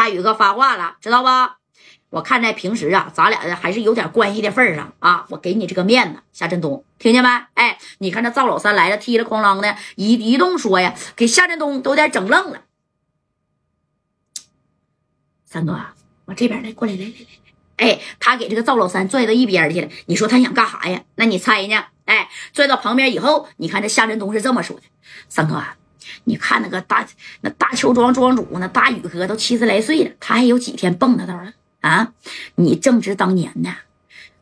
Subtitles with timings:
[0.00, 1.58] 大宇哥发话了，知道吧？
[2.08, 7.28] 我看在平时啊，咱俩还是有点关系的份上啊，我给你这个面子，夏振东，听见没？
[7.52, 12.62] 哎，你看这赵老三来了，踢了哐啷的一一动说呀，给夏振东都有点整愣了。
[15.44, 15.78] 三哥，
[16.24, 19.88] 往这边来，过来，来来来来，哎，他给这个赵老三拽到一边去了。
[20.06, 21.02] 你说他想干啥呀？
[21.16, 21.84] 那你猜呢？
[22.06, 24.82] 哎，拽到旁边以后，你看这夏振东是这么说的：
[25.28, 25.62] 三哥，
[26.24, 27.06] 你看那个大
[27.40, 32.12] 那大邱庄庄主那大宇哥都七十来岁了，他还有几天蹦跶头了啊？
[32.56, 33.74] 你正值当年呢，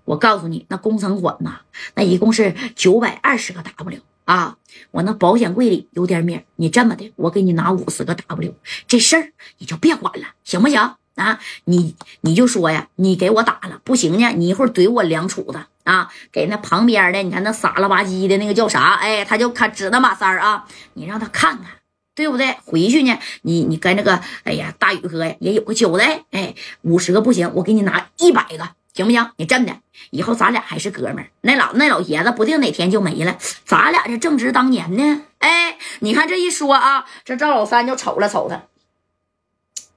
[0.05, 1.61] 我告诉你，那工程款呐，
[1.95, 4.57] 那一共是九百二十个 W 啊。
[4.91, 8.55] 我那保险柜里有点米，你这么的，我给你拿五十个 W，
[8.87, 10.95] 这事儿你就别管了，行不行？
[11.19, 18.95] 啊，你你就说呀，你给我打了不行呢，你一会儿怼我两杵子啊，给那旁边的，你看那傻了吧唧的那个叫啥？
[18.95, 20.65] 哎，他就看指那马三儿啊，
[20.95, 21.73] 你让他看看，
[22.15, 22.57] 对不对？
[22.65, 29.31] 回去呢，你你跟那个，哎呀，大宇哥呀也有个交代，哎，五十个不行，我给你拿一百个，行不行？
[29.39, 29.75] 你真的，
[30.11, 31.31] 以后咱俩还是哥们儿。
[31.41, 35.23] 那老那老爷子不定哪天就没了，咱俩这正值当年呢。
[35.39, 38.62] 哎，你看这一说啊，这赵老三就瞅了瞅他，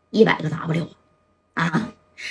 [0.10, 0.88] 一百个 W。
[1.68, 1.90] 啊，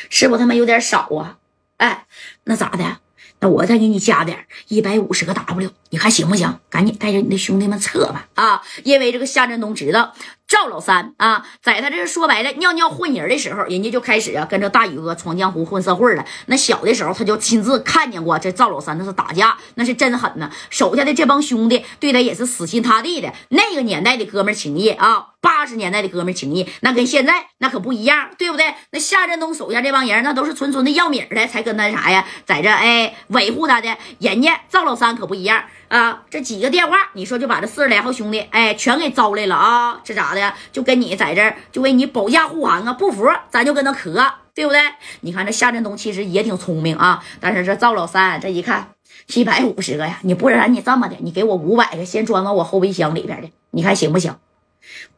[0.09, 1.39] 是不他妈有点少啊？
[1.77, 2.06] 哎，
[2.45, 2.98] 那咋的？
[3.42, 6.61] 那我再给你加点一百五十个 W，你看行不行？
[6.69, 8.28] 赶紧带着你的兄弟们撤吧！
[8.34, 10.14] 啊，因为这个夏振东知道
[10.51, 16.25] 赵老三啊，在他这说白了尿尿混人的时候，人家就开始啊跟着大宇哥闯江湖混社会了。
[16.47, 20.51] 那小的时候他就亲自看见过这赵老三那是打架，那是真狠呐！
[20.69, 23.33] 手下的这帮兄弟对他也是死心塌地的。
[23.51, 25.29] 那个年代的哥们情谊啊。
[25.42, 28.75] 八十年代的哥们情谊，那跟现在那可不一样，对不对？
[28.91, 33.97] 那夏振东手下这帮人，那都是纯纯的要米的，才跟他啥呀，在这哎维护他的。
[34.19, 40.39] 人家赵老三可不一样啊，这几个电话，你说就把这四十来号兄弟哎全给招来了啊，这咋的？
[40.72, 44.80] 就跟你在这就为你保驾护航啊，不服咱就跟他磕，对不对？
[45.20, 48.92] 你看这夏振东其实也挺聪明啊，但是这赵老三这一看
[49.27, 54.36] 七百五十个呀，你不然你这么的，你给我五百个，先装到我后备箱里边的，你看行不行？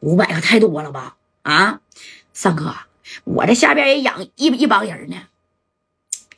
[0.00, 1.16] 五百个太多了吧？
[1.42, 1.80] 啊，
[2.32, 2.74] 三哥，
[3.24, 5.16] 我这下边也养一一帮人呢，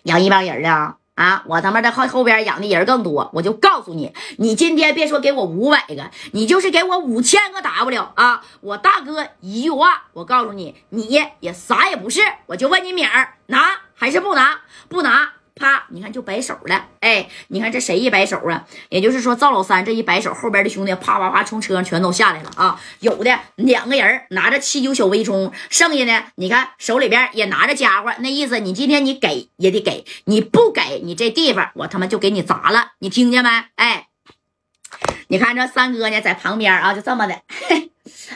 [0.05, 0.97] 养一帮人呢。
[1.15, 3.31] 啊，我他妈在后后边养的人更多。
[3.35, 8.43] 我就告诉你，你今天别说给我五百个，你就是给我五千个 W 啊！
[8.61, 11.07] 我大哥一句话，我告诉你，你
[11.41, 12.21] 也啥也不是。
[12.47, 14.61] 我就问你名儿，拿还是不拿？
[14.89, 15.35] 不拿。
[15.55, 15.87] 啪！
[15.91, 18.67] 你看就摆手了，哎，你看这谁一摆手啊？
[18.89, 22.81] 也就是说赵老三这一摆手，后边的兄弟啪啪啪从车上全都下来了啊！
[23.01, 33.51] 有的两个人拿着七九小微冲，剩下的你看手里边也拿着家伙，那意思你今天你给也得给，你不给你这地方我他妈就给你砸了，你听见没？
[33.77, 34.09] 哎，
[35.29, 37.41] 你看这三哥呢在旁边啊，就这么的，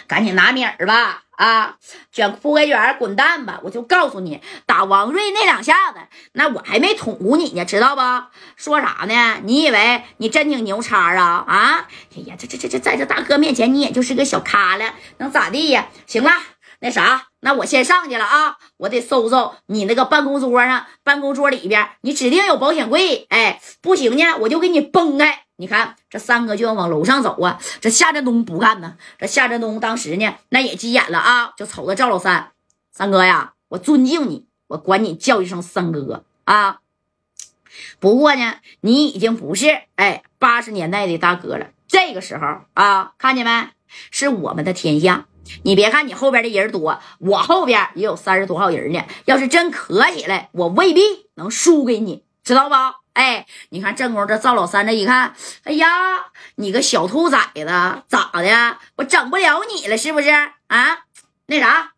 [0.06, 1.24] 赶紧拿米儿吧。
[1.38, 1.76] 啊，
[2.10, 3.60] 卷铺盖卷滚蛋吧！
[3.62, 6.00] 我就告诉你，打王瑞那两下子，
[6.32, 8.02] 那我还没捅咕你呢，知道不？
[8.56, 9.40] 说啥呢？
[9.44, 11.44] 你以为你真挺牛叉啊？
[11.46, 11.86] 啊！
[12.16, 15.86] 哎呀，这这这这，在这大哥面前，你也就是个小咖了，能咋地呀？
[16.08, 16.32] 行了，
[16.80, 18.56] 那啥，那我先上去了啊！
[18.78, 23.26] 我得搜搜你那个办公桌上，办公桌里边，你指定有保险柜。
[23.30, 25.44] 哎，不行呢，我就给你崩开。
[25.60, 27.58] 你看，这三哥就要往楼上走啊！
[27.80, 28.96] 这夏振东不干呢。
[29.18, 32.52] 这夏振东当时呢，那也急眼了啊，就瞅着赵老三，
[32.92, 36.78] 三哥呀，我尊敬你，我管你叫一声三哥啊。
[37.98, 41.66] 不过呢，你已经不是哎八十年代的大哥了。
[41.88, 43.70] 这个时候啊，看见没？
[44.12, 45.26] 是我们的天下。
[45.64, 49.02] 你别看你后边的人多，我后边也有三十多号人呢。
[49.24, 51.00] 要是真磕起来，我未必
[51.34, 52.74] 能输给你，知道不？
[53.18, 55.34] 哎，你看正宫这赵老三这一看，
[55.64, 55.88] 哎呀，
[56.54, 57.64] 你个小兔崽子，
[58.06, 58.78] 咋的？
[58.94, 60.30] 我整不了你了是不是
[60.68, 60.98] 啊？
[61.46, 61.94] 那啥，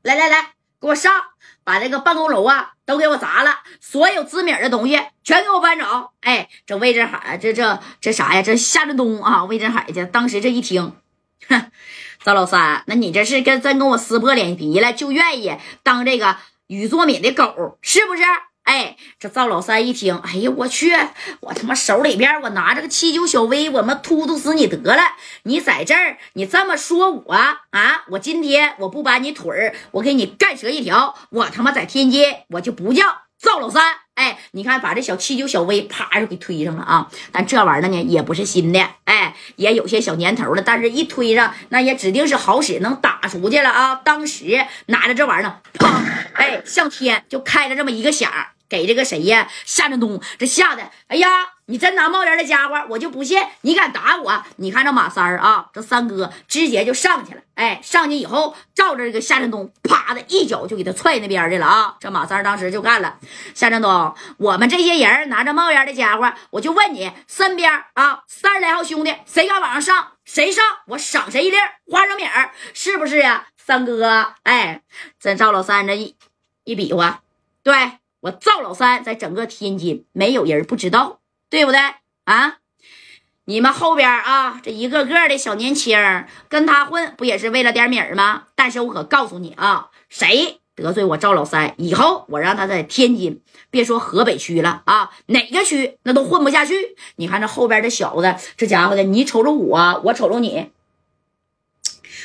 [0.00, 1.12] 来来来，给我上，
[1.64, 6.12] 把这个办公楼啊都给我砸了，所有知米的东西全给我搬走。
[6.22, 8.40] 哎，这魏振海，这这这啥呀？
[8.40, 10.06] 这夏振东啊，魏振海去。
[10.06, 10.96] 当时这一听，
[11.46, 11.70] 哼，
[12.24, 16.38] 赵老三，那你这是跟真跟我撕破脸皮了，就愿意当这个
[16.68, 18.22] 禹作敏的狗，是不是？
[18.66, 20.92] 哎，这赵老三一听，哎呀，我去，
[21.38, 25.02] 我他妈手里边我拿着个七九小 V，我他妈突突死你得了！
[25.44, 28.02] 你在这儿，你这么说我啊？
[28.10, 31.14] 我今天我不把你腿儿，我给你干折一条！
[31.30, 33.04] 我他妈在天津，我就不叫
[33.38, 33.84] 赵老三。
[34.16, 37.08] 哎，你看，把这小七九小 V 啪就给推上了啊！
[37.30, 40.62] 但这玩意儿呢，也不是新的，哎，也有些小年头了。
[40.62, 43.94] 但是一推上，那也指定是好使，能打出去了啊！
[43.94, 45.88] 当时拿着这玩意儿，砰，
[46.34, 48.28] 哎，向天就开了这么一个响。
[48.68, 49.48] 给这个谁呀？
[49.64, 51.28] 夏振东这吓得，哎呀，
[51.66, 54.44] 你真拿冒烟的家伙，我就不信你敢打我！
[54.56, 57.40] 你看这马三儿啊，这三哥直接就上去了。
[57.54, 61.96] 哎，上去以后，照着这个夏振东，啪的一脚就给他踹那边去了啊！
[61.98, 63.18] 这马三当时就干了。
[63.54, 70.12] 夏振东，我们这些人拿着冒烟的家伙，我就问你，身边啊三十来号兄弟，谁敢往上上？
[70.24, 71.56] 谁上我赏谁一粒
[71.90, 72.24] 花生米，
[72.74, 73.46] 是不是呀？
[73.56, 74.82] 三哥，哎，
[75.18, 76.16] 这赵老三这一
[76.64, 77.22] 一比划，
[77.62, 77.92] 对
[78.26, 81.20] 我赵老三在整个天津没有人不知道。
[81.48, 81.80] 对不对
[82.24, 82.58] 啊？
[83.44, 85.96] 你们后边啊，这一个个的小年轻
[86.48, 88.48] 跟他混，不也是为了点米吗？
[88.56, 93.40] 但是我可告诉你啊，谁得罪我赵老三，以后我让他在天津，
[93.70, 96.96] 别说河北区了啊，哪个区那都混不下去。
[97.14, 100.72] 你看这后边这小子，这家伙的，你瞅瞅我，我瞅瞅你，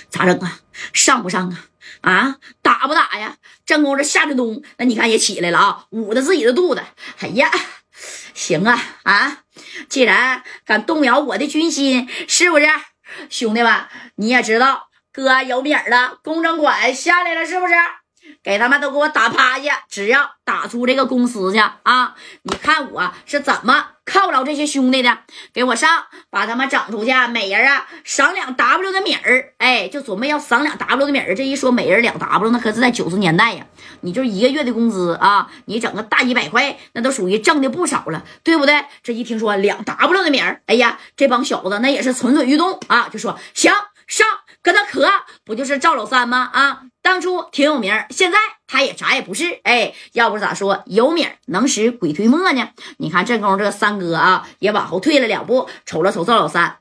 [0.10, 0.62] 咋整啊？
[0.94, 1.66] 上不上啊？
[2.00, 3.36] 啊，打不打呀？
[3.66, 6.82] 正宫这夏振东，那你看也起来了啊，捂着自己的肚子，
[7.20, 7.52] 哎呀！
[8.34, 9.44] 行啊啊！
[9.90, 12.66] 既然敢动摇我的军心，是不是
[13.30, 13.88] 兄弟们？
[14.16, 17.74] 你也知道哥有米儿了，工程款下来了，是不是？
[18.44, 19.84] 给他们都给我打趴下！
[19.88, 22.16] 只要打出这个公司去啊！
[22.42, 25.20] 你看我是怎么犒劳这些兄弟的？
[25.54, 29.54] 给我上，把他们整出去，每人啊赏两 W 的米儿！
[29.60, 31.36] 哎，就准备要赏两 W 的米儿。
[31.36, 33.66] 这一说每人两 W，那可是在九十年代呀！
[34.02, 38.84] 你就一个月的工资啊，你整个大几百块，那都属于挣的不少了，对不对？
[39.04, 43.72] 这一听说两 W 的米儿，哎呀，这帮小子那也是蠢蠢欲动啊，就说行
[44.08, 44.28] 上。
[44.64, 45.10] 跟他磕
[45.44, 46.50] 不就是赵老三吗？
[46.54, 48.38] 啊，当初挺有名，现在
[48.68, 49.60] 他也啥也不是。
[49.64, 52.70] 哎，要不咋说有米能使鬼推磨呢？
[52.98, 56.78] 你看这功夫，这三哥啊也往后退了两步，瞅了瞅赵老三，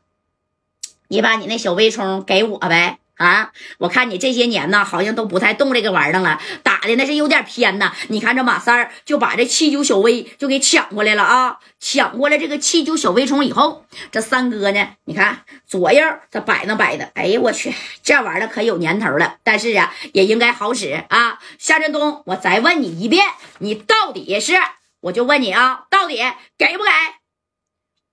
[1.09, 3.00] 你把你那小微冲给我呗。
[3.21, 3.53] 啊！
[3.77, 7.93] 我看你这些年呢，好像都不太动这个玩意儿了，打的那是有点偏呐。
[8.09, 11.59] 你看这马三儿就把这七九小微就给抢过来了啊！
[11.79, 19.37] 抢过来这个七九小微冲以后，这三哥呢，你看左右这摆弄摆的，哎呀我去，这玩意儿可有年头了。
[19.45, 21.39] 但是啊，也应该好使啊。
[21.59, 23.27] 夏振东，我再问你一遍，
[23.59, 24.55] 你到底是，
[25.01, 26.17] 我就问你啊，到底
[26.57, 26.91] 给不给？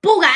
[0.02, 0.28] 不给。